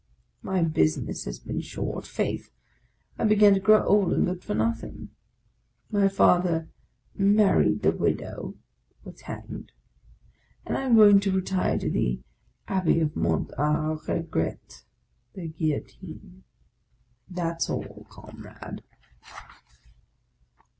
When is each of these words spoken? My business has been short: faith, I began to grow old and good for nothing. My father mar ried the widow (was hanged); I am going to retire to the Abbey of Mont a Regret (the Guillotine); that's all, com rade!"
My 0.41 0.63
business 0.63 1.25
has 1.25 1.37
been 1.37 1.61
short: 1.61 2.07
faith, 2.07 2.49
I 3.19 3.23
began 3.23 3.53
to 3.53 3.59
grow 3.59 3.85
old 3.85 4.11
and 4.13 4.25
good 4.25 4.43
for 4.43 4.55
nothing. 4.55 5.09
My 5.91 6.07
father 6.07 6.69
mar 7.15 7.59
ried 7.59 7.83
the 7.83 7.91
widow 7.91 8.55
(was 9.03 9.21
hanged); 9.21 9.71
I 10.65 10.81
am 10.85 10.95
going 10.95 11.19
to 11.19 11.31
retire 11.31 11.77
to 11.77 11.87
the 11.87 12.19
Abbey 12.67 12.99
of 12.99 13.15
Mont 13.15 13.51
a 13.59 13.95
Regret 14.07 14.85
(the 15.35 15.49
Guillotine); 15.49 16.45
that's 17.29 17.69
all, 17.69 18.07
com 18.09 18.41
rade!" 18.43 18.81